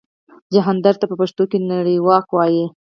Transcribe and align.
جهاندار 0.53 0.95
ته 0.99 1.05
په 1.11 1.15
پښتو 1.21 1.43
کې 1.51 1.57
نړیواک 1.71 2.27
وايي. 2.31 2.65